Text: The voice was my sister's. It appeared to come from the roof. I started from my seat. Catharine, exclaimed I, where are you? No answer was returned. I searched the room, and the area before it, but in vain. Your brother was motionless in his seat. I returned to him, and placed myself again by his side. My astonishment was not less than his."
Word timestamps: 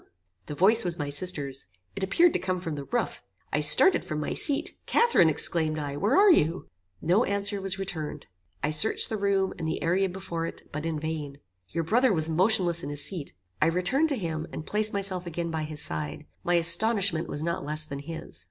The 0.47 0.55
voice 0.55 0.83
was 0.83 0.97
my 0.97 1.11
sister's. 1.11 1.67
It 1.95 2.01
appeared 2.01 2.33
to 2.33 2.39
come 2.39 2.59
from 2.59 2.73
the 2.73 2.85
roof. 2.85 3.21
I 3.53 3.61
started 3.61 4.03
from 4.03 4.19
my 4.19 4.33
seat. 4.33 4.75
Catharine, 4.87 5.29
exclaimed 5.29 5.77
I, 5.77 5.95
where 5.95 6.17
are 6.17 6.31
you? 6.31 6.65
No 7.03 7.23
answer 7.23 7.61
was 7.61 7.77
returned. 7.77 8.25
I 8.63 8.71
searched 8.71 9.09
the 9.09 9.17
room, 9.17 9.53
and 9.59 9.67
the 9.67 9.83
area 9.83 10.09
before 10.09 10.47
it, 10.47 10.67
but 10.71 10.87
in 10.87 10.99
vain. 10.99 11.37
Your 11.69 11.83
brother 11.83 12.11
was 12.11 12.31
motionless 12.31 12.81
in 12.81 12.89
his 12.89 13.05
seat. 13.05 13.33
I 13.61 13.67
returned 13.67 14.09
to 14.09 14.15
him, 14.17 14.47
and 14.51 14.65
placed 14.65 14.91
myself 14.91 15.27
again 15.27 15.51
by 15.51 15.65
his 15.65 15.83
side. 15.83 16.25
My 16.43 16.55
astonishment 16.55 17.27
was 17.29 17.43
not 17.43 17.63
less 17.63 17.85
than 17.85 17.99
his." 17.99 18.39